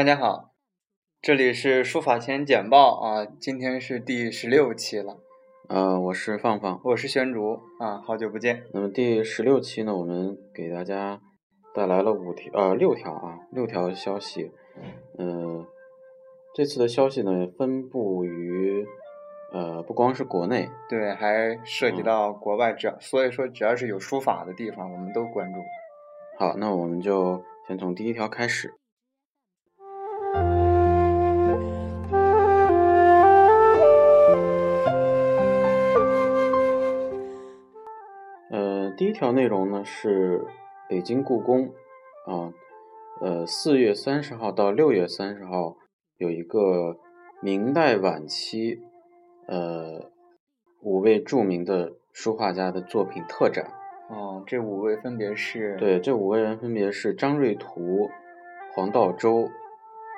[0.00, 0.54] 大家好，
[1.20, 5.18] 这里是书法前简报啊，今天是第十六期了。
[5.68, 8.62] 呃，我是放放，我是宣竹啊，好久不见。
[8.72, 11.20] 那么第十六期呢，我们给大家
[11.74, 14.50] 带来了五条呃六条啊六条消息，
[15.18, 15.66] 嗯，
[16.54, 18.86] 这次的消息呢分布于
[19.52, 25.60] 呃不光是国内，对，还涉及到国外，只要所以说只要是有书法的地方，我们都关注。
[26.38, 28.79] 好，那我们就先从第一条开始。
[39.00, 40.44] 第一条内容呢是
[40.86, 41.72] 北京故宫
[42.26, 42.52] 啊，
[43.22, 45.78] 呃，四月三十号到六月三十号
[46.18, 46.98] 有一个
[47.40, 48.78] 明代晚期
[49.46, 50.10] 呃
[50.82, 53.70] 五位著名的书画家的作品特展。
[54.10, 55.78] 哦，这五位分别是？
[55.78, 58.10] 对，这五位人分别是张瑞图、
[58.74, 59.48] 黄道周、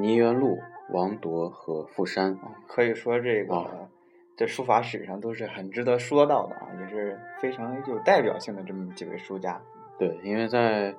[0.00, 0.58] 倪元禄、
[0.92, 2.36] 王铎和傅山。
[2.66, 3.88] 可以说这个
[4.36, 9.60] 在书法史上都是很值得说到的啊，也是非常有代表性的这么几位书家。
[9.98, 10.94] 对，因为在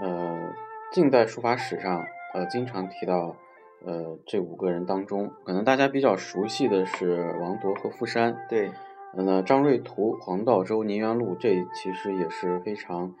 [0.00, 0.52] 呃
[0.92, 3.36] 近代书法史上，呃经常提到
[3.84, 8.36] 呃这五个人当中，可能大家比较熟悉的是王铎和傅山。
[8.48, 8.70] 对。
[9.16, 13.14] 那张瑞图、黄道周、倪元禄，这其实也是非常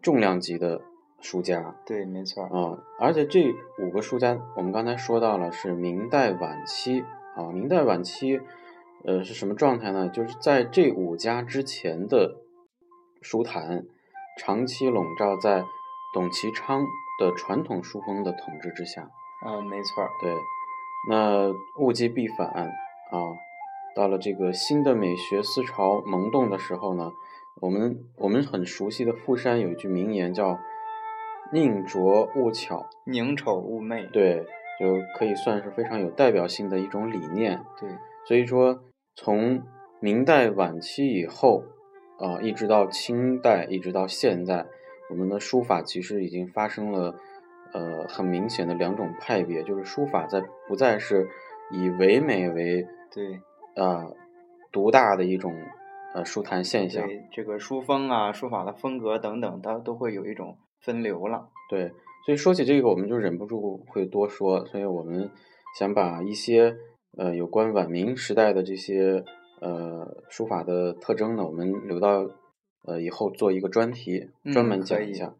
[0.00, 0.80] 重量级的
[1.20, 1.74] 书家。
[1.84, 2.44] 对，没错。
[2.44, 7.04] 啊，而且这五个书家，我们刚才说到了是明代晚期
[7.34, 7.50] 啊。
[7.52, 8.40] 明代晚期，
[9.04, 10.08] 呃，是什么状态呢？
[10.08, 12.36] 就是在这五家之前的
[13.22, 13.84] 书坛，
[14.38, 15.64] 长期笼罩在
[16.12, 16.84] 董其昌
[17.18, 19.02] 的传统书风的统治之下。
[19.44, 20.06] 啊，没错。
[20.20, 20.34] 对，
[21.08, 22.68] 那物极必反啊。
[23.96, 27.10] 到了这个新的美学思潮萌动的时候呢，
[27.60, 30.58] 我们我们很熟悉的傅山有一句名言叫
[31.52, 34.46] “宁拙勿巧，宁丑勿媚”，对，
[34.78, 37.64] 就可以算是非常有代表性的一种理念。
[37.80, 37.90] 对，
[38.26, 38.80] 所以说
[39.14, 39.62] 从
[40.00, 41.64] 明代晚期以后
[42.18, 44.66] 啊，一直到清代，一直到现在，
[45.10, 47.14] 我们的书法其实已经发生了
[47.72, 51.28] 呃很明显的两种派别，就是书法在不再是
[51.70, 53.40] 以唯美为对。
[53.76, 54.14] 呃，
[54.72, 55.54] 独大的一种
[56.12, 57.06] 呃书坛现象。
[57.06, 61.48] 对这个书风啊、书法的风格等等，它都会有一种分流了。
[61.68, 61.88] 对，
[62.26, 64.66] 所以说起这个，我们就忍不住会多说。
[64.66, 65.30] 所以我们
[65.78, 66.76] 想把一些
[67.16, 69.24] 呃有关晚明时代的这些
[69.60, 72.28] 呃书法的特征呢，我们留到
[72.84, 75.34] 呃以后做一个专题，专门讲一下。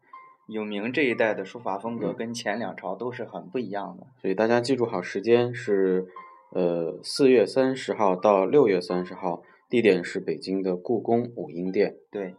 [0.49, 4.07] 永明这一代的书法风格跟前两朝都是很不一样的。
[4.21, 6.07] 所以大家记住好时间是。
[6.53, 11.95] 呃，四月三十号到六月三十号，地点是北京的故宫武英殿。
[12.11, 12.35] 对。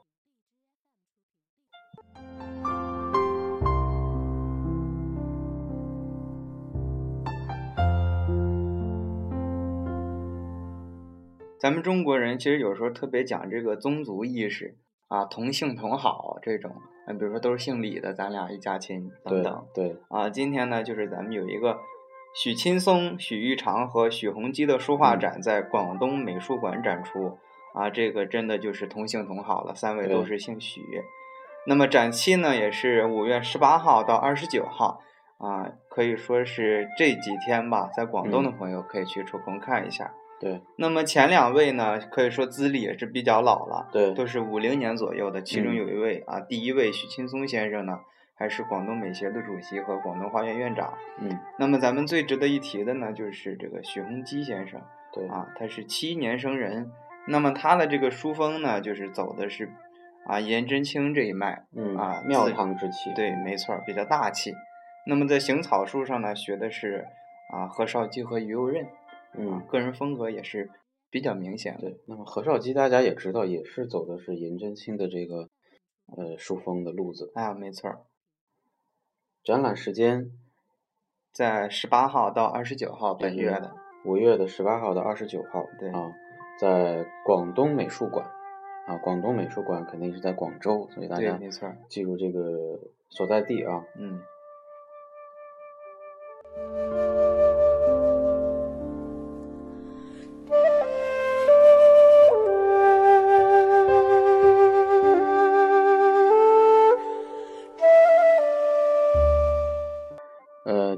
[11.61, 14.75] 咱们中国人其实有时候特别讲这个宗族意识
[15.07, 16.72] 啊，同姓同好这种，
[17.05, 19.66] 嗯，比如说都是姓李的，咱俩一家亲等等。
[19.71, 19.95] 对。
[20.09, 21.77] 啊，今天呢，就是咱们有一个。
[22.33, 27.38] 许钦松、许玉长和许洪基的书画展在广东美术馆展出，
[27.73, 30.81] 啊，这个真的就是同姓同好了，三位都是姓许。
[31.67, 35.01] 那么展期呢，也是五月十八号到二十九号，
[35.39, 40.13] 啊，可以说是这几天吧，在广东的朋友可以去抽空看一下。
[40.41, 40.59] 对。
[40.75, 45.41] 那么前两位呢，可以说资历也是比较老了，对，都是五零年左右的。
[45.41, 47.99] 其中有一位啊，第一位许钦松先生呢。
[48.33, 50.95] 还是广东美协的主席和广东画院院长。
[51.19, 54.81] 嗯，那么咱们最值得一提的呢，就是这个许洪基先生。
[55.13, 56.91] 对啊，他是七一年生人。
[57.27, 59.71] 那么他的这个书风呢，就是走的是
[60.25, 61.65] 啊颜真卿这一脉。
[61.75, 63.13] 嗯啊，庙堂之气。
[63.15, 64.55] 对，没错，比较大气。
[65.05, 67.05] 那么在行草书上呢，学的是
[67.53, 68.88] 啊何绍基和于右任。
[69.33, 70.69] 嗯，个人风格也是
[71.10, 71.78] 比较明显。
[71.80, 75.50] 对，那么何绍基大家也知道，也是走的是颜真卿的这个
[76.18, 77.31] 呃书风的路子。
[77.36, 78.06] 啊，没错。
[79.44, 80.31] 展览时间
[81.31, 83.74] 在十八号到二十九号，本月的
[84.06, 86.13] 五月的十八号到二十九号，对啊，
[86.60, 88.30] 在广东美术馆
[88.86, 92.80] 啊，广东美术馆肯定是在广州，所以大家没错，记住这个
[93.10, 94.22] 所在地啊，嗯。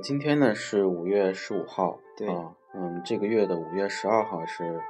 [0.03, 4.81] 今天呢是五月十五号，对啊，嗯，这个月的五月十二号是，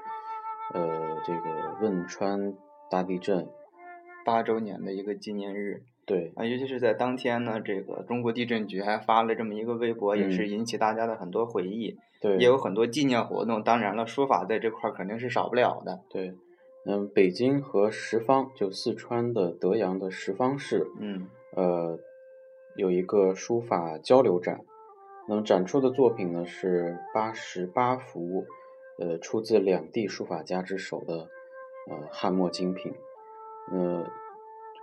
[0.73, 2.55] 呃，这个汶川
[2.89, 3.47] 大地震
[4.25, 5.83] 八周年的一个纪念日。
[6.07, 13.63] 对啊，尤其是在当天呢，这个中国地震局还发了这么一个微博，也是嗯引起大家的很多回忆，对，也有很多纪念活动。
[13.63, 16.01] 当然了，书法在这块儿肯定是少不了的。
[16.09, 16.33] 对。
[16.87, 21.99] 嗯，北京和十方，就四川的德阳的十方市，嗯呃，
[22.75, 24.61] 有一个书法交流展。
[25.27, 28.45] 那么展出的作品呢是八十八幅，
[28.99, 31.29] 呃，出自两地书法家之手的
[31.89, 32.93] 呃汉墨精品。
[33.71, 34.05] 呃，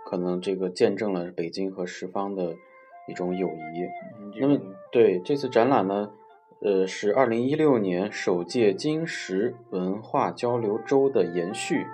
[0.05, 2.55] 可能这个见证了北京和十方的
[3.07, 3.83] 一种友谊。
[4.19, 4.59] 嗯，那么
[4.91, 6.11] 对这次展览呢，
[6.61, 11.85] 呃，是二零一六年首届金石文化交流周的延续。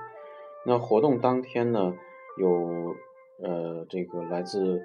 [0.66, 1.94] 那活动当天呢，
[2.38, 2.96] 有
[3.44, 4.82] 呃这个来自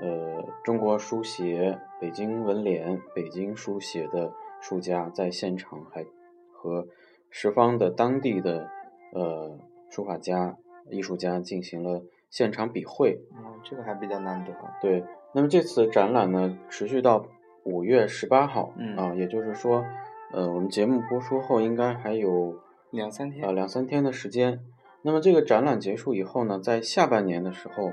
[0.00, 6.04] 呃中国书协、北京文联、北京书协的书家在现场，还
[6.52, 6.86] 和
[7.30, 8.68] 十方的当地的
[9.12, 9.58] 呃
[9.90, 10.56] 书法家、
[10.90, 13.20] 艺术家进行了现场笔会。
[13.32, 14.52] 嗯，这个还比较难得。
[14.80, 15.04] 对，
[15.34, 17.26] 那么这次展览呢，持续到
[17.64, 19.84] 五月十八号，嗯啊，也就是说，
[20.32, 22.58] 呃，我们节目播出后应该还有
[22.90, 24.60] 两三天呃两三天的时间。
[25.02, 27.92] 那么这个展览结束以后呢，在下半年的时候，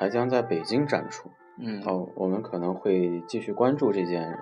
[0.00, 1.30] 还将在北京展出。
[1.58, 4.34] 嗯，好，我们可能会继续关注这件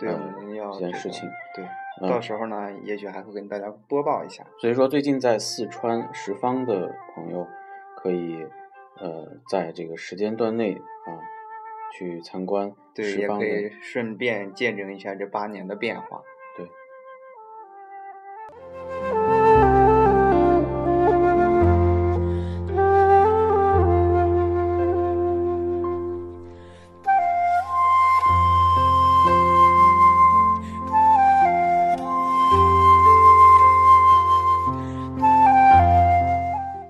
[0.00, 1.30] 对，呃我们要这件事情。
[1.54, 1.64] 对，
[2.02, 4.44] 嗯到时候呢，也许还会跟大家播报一下。
[4.58, 7.46] 所以说，最近在四川十方的朋友，
[7.96, 8.44] 可以
[8.98, 11.22] 呃在这个时间段内啊
[11.96, 16.20] 去参观也可以顺便见证一下这八年的变化。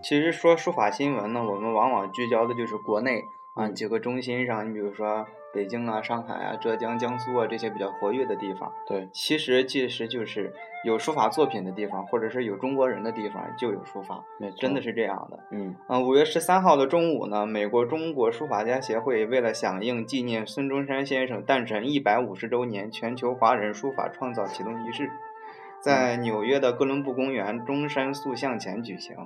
[0.08, 3.24] 其实说书法新闻呢，我们往往聚焦的就是国内
[3.54, 8.72] 啊嗯几个中心上，你比如说北京啊、上海啊、浙江、江苏啊这些比较活跃的地方。
[8.86, 10.54] 对其实其实就是
[10.84, 14.22] 有书法作品的地方，或者是有中国人的地方，就有书法，
[14.56, 15.40] 真的是这样的。
[15.50, 25.10] 嗯嗯，五月十三号的中午呢，美国中国书法家协会为了响应纪念孙中山先生诞辰一百五十周年全球华人书法创造启动仪式，
[25.80, 29.16] 在纽约的哥伦布公园中山塑像前举行。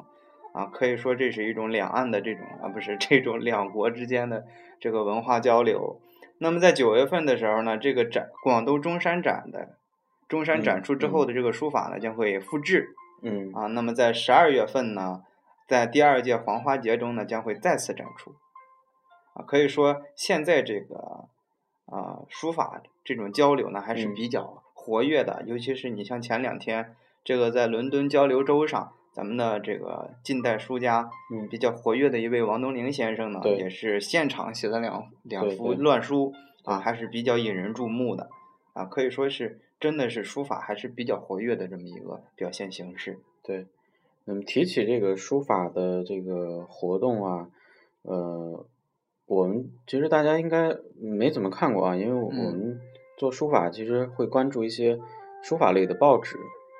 [0.52, 4.46] 啊，可以说这是一种两岸的这种啊，不是这种两国之间的
[4.78, 6.00] 这个文化交流。
[6.38, 9.76] 那么在九月份的时候呢，这个展广东中山展的
[10.28, 12.94] 中山展嗯出之后的这个书法呢，将会复制。
[13.22, 15.22] 嗯啊，那么在十二月份呢，
[15.68, 18.34] 在第二届黄花节中呢，将会再次展出。
[19.34, 21.28] 啊，可以说现在这个
[21.86, 25.42] 啊书法这种交流呢，还是嗯比较活跃的。
[25.46, 31.48] 尤其是你像前两天这个在伦敦交流周上，咱们的这个近代书家嗯。
[31.48, 33.56] 比较活跃的一位王东龄先生呢，对。
[33.56, 36.32] 也是现场写了两两幅乱书
[36.64, 38.28] 啊，还是比较引人注目的。
[38.72, 43.18] 啊，可以说是真的是书法还是比较活跃的这么一个表现形式。
[43.42, 43.66] 对。
[44.26, 47.48] 那么提起这个书法的这个活动啊，
[48.02, 48.64] 呃，
[49.26, 52.78] 我们其实大家应该没怎么看过啊，因为我们
[53.16, 55.00] 做书法其实会关注一些
[55.42, 56.36] 书法类的报纸，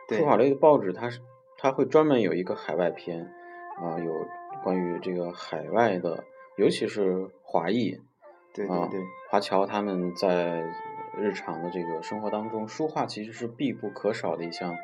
[0.06, 0.18] 对。
[0.18, 1.20] 书法类的报纸它是
[1.62, 3.30] 它会专门有一个海外篇
[3.78, 4.26] 啊，有
[4.62, 6.24] 关于这个海外的，
[6.56, 8.00] 尤其是华裔啊
[8.54, 9.00] 对对对，
[9.30, 10.64] 华侨他们在
[11.16, 14.74] 日常的这个生活当中，书画其实是必不可少的一项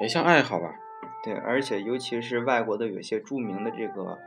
[0.00, 0.74] 一项爱好吧。
[1.22, 4.18] 对，而且尤其是外国的有些著名的这个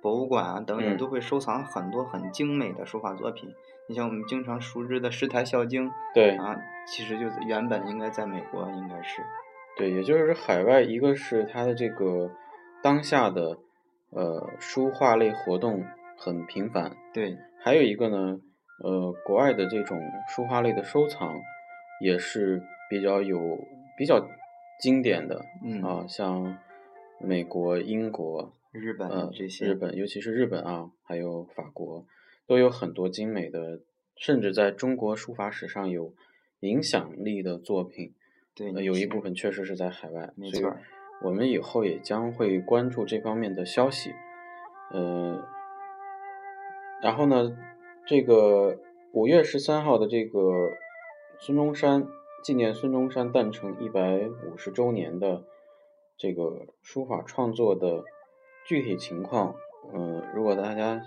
[0.00, 3.54] 博物馆啊等等，嗯都会收藏很多很精美的书法作品。
[3.88, 6.56] 你像我们经常熟知的诗台孝经对啊，
[6.86, 9.22] 其实就是原本应该在美国，应该是
[9.76, 12.30] 对，也就是海外，一个是它的这个
[12.82, 13.58] 当下的
[14.10, 15.84] 呃书画类活动
[16.16, 18.40] 很频繁，对还有一个呢，
[18.82, 21.38] 呃，国外的这种书画类的收藏
[22.00, 23.38] 也是比较有
[23.98, 24.26] 比较
[24.80, 26.56] 经典的嗯啊，像
[27.20, 32.06] 美国、英国，日本呃，这些日本，尤其是日本啊，还有法国，
[32.46, 33.80] 都有很多精美的，
[34.16, 36.14] 甚至在中国书法史上有
[36.60, 38.14] 影响力的作品。
[38.56, 40.74] 对呃，有一部分确实是在海外，所以没错
[41.22, 44.12] 我们以后也将会关注这方面的消息。
[44.90, 45.44] 呃，
[47.02, 47.56] 然后呢，
[48.06, 48.78] 这个
[49.12, 50.40] 五月十三号的这个
[51.38, 52.06] 孙中山
[52.42, 55.44] 纪念孙中山诞辰一百五十周年的
[56.16, 58.04] 这个书法创作的
[58.66, 59.54] 具体情况，
[59.92, 61.02] 嗯、如果大家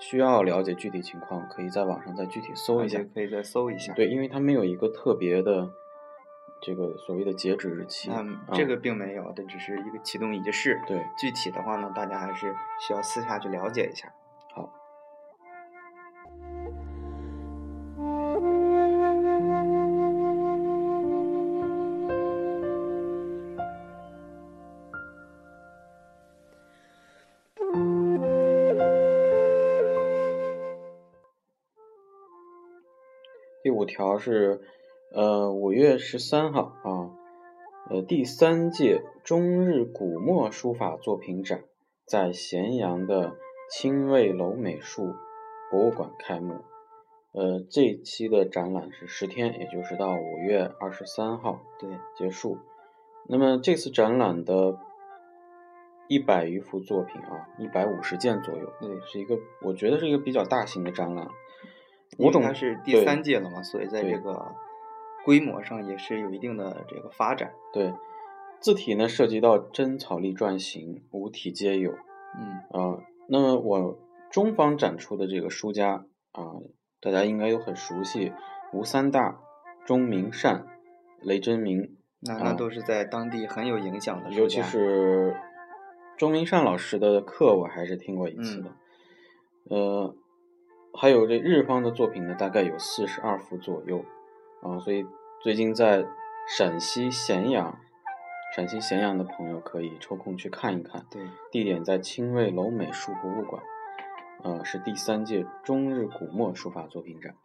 [0.00, 3.04] 需要了解具体情况，可以在网上再具体搜一下。
[3.14, 3.92] 可以再搜一下。
[3.94, 5.70] 对，因为它没有一个特别的
[6.60, 10.80] 这个所谓的截止日期嗯这个并没有这只是一个启动仪式。
[10.86, 14.12] 对具体的话呢大家还是需要私下去了解一下。
[14.52, 14.68] 好。
[33.62, 34.60] 第五条是
[35.10, 37.10] 呃，五月十三号啊，
[37.88, 41.64] 呃，第三届中日古墨书法作品展
[42.04, 43.34] 在咸阳的
[43.70, 45.14] 清卫楼美术
[45.70, 46.56] 博物馆开幕。
[47.32, 52.58] 呃，这期的展览是十天，也就是到五月二十三号对结束。
[53.26, 54.78] 那么这次展览的
[56.06, 61.28] 一百余幅作品啊，一百五十件左右，对，是一个我觉得是一个比较大型的展览。
[62.18, 64.54] 五种它是第三届了嘛，所以在这个
[65.28, 67.52] 规模上也是有一定的这个发展。
[67.70, 67.92] 对，
[68.60, 71.92] 字体呢涉及到真草隶篆行，五体皆有。
[72.38, 73.98] 嗯，啊，那么我
[74.30, 76.56] 中方展出的这个书家啊，
[76.98, 78.32] 大家应该都很熟悉，
[78.72, 79.38] 吴三大、
[79.84, 80.66] 钟明善、
[81.20, 85.36] 雷真明，那啊那都是在当地很有影响的书尤其是
[86.16, 88.70] 钟明善老师的课，我还是听过一次的。
[88.70, 88.74] 嗯
[89.68, 90.14] 呃，
[90.94, 94.02] 还有这日方的作品呢，大概有四十二幅左右
[94.62, 95.04] 啊，所以
[95.40, 96.04] 最近在
[96.48, 97.78] 陕西咸阳，
[98.56, 101.06] 陕西咸阳的朋友可以抽空去看一看。
[101.08, 103.62] 对，地点在清卫楼美术博物馆，
[104.42, 107.36] 呃，是第三届中日古墨书法作品展。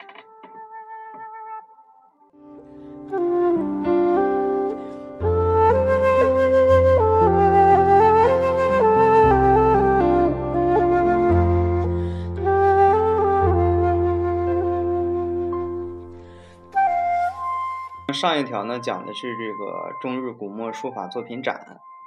[18.14, 21.56] 上一条呢讲的是这个中日古墨书法作品展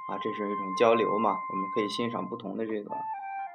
[0.09, 2.91] 啊，这是一种交流嘛，我们可以欣赏不同的这个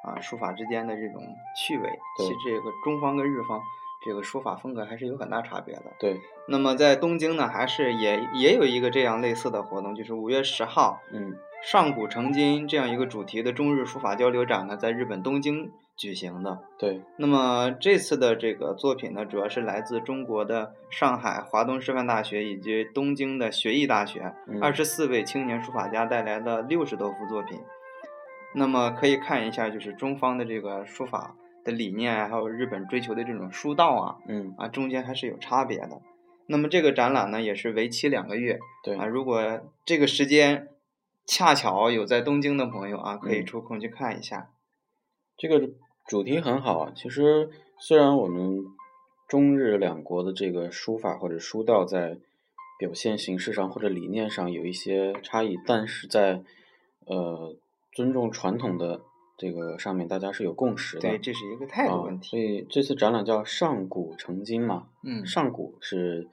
[0.05, 1.23] 啊书法之间的这种
[1.57, 1.99] 趣味。
[2.19, 3.61] 对其实这个中方跟日方
[4.05, 5.85] 这个书法风格还是有很大差别的。
[5.99, 16.59] 对，那么在东京呢，还是也也有一个这样类似的活动，就是五月十号，嗯，上古成今这样一个主题的中日书法交流展呢，在日本东京举行的。
[16.77, 27.61] 对，那么这次的这个作品呢，主要是来自中国的上海华东师范大学以及东京的学艺大学，嗯二十四位青年书法家带来的六十多幅作品。
[28.55, 36.03] 那么可以看一下，就是中方的这个书法的理念啊，还有日本追求的这种书道啊，嗯，啊，中间还是有差别的。
[36.49, 40.67] 那么这个展览呢，也是为期两个月对啊。，如果这个时间
[41.27, 44.51] 恰巧有在东京的朋友啊，可以嗯抽空去看一下。
[45.37, 45.71] 这个
[46.07, 46.93] 主题很好啊。
[46.95, 48.65] 其实虽然我们
[49.29, 52.19] 中日两国的这个书法或者书道在
[52.79, 56.43] 表现形式上或者理念上有一些差异，但是在
[57.07, 57.57] 呃
[57.93, 59.01] 尊重传统的
[59.39, 61.03] 这个上面，大家是有共识的。
[61.03, 62.29] 对，这是一个态度啊问题。
[62.29, 66.29] 所以这次展览叫上古成今嘛，嗯，上古是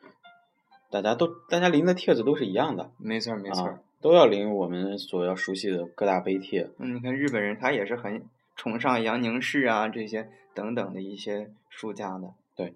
[0.89, 6.69] 大家都大家临的帖子都是一样的，没错儿没错都要临我们所要熟悉的各大碑帖。
[6.77, 8.23] 嗯，你看日本人他也是很
[8.55, 12.33] 崇尚杨凝式啊这些等等的一些书家的。
[12.55, 12.75] 对。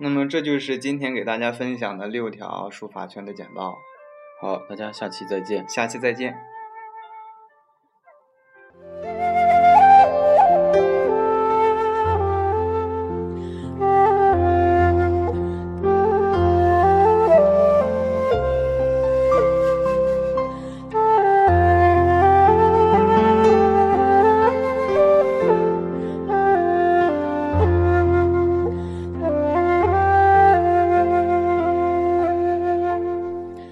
[0.00, 3.76] 那么这就是今天给大家分享的六条书法圈的简报，
[4.40, 5.68] 好，大家下期再见。
[5.68, 6.47] 下期再见。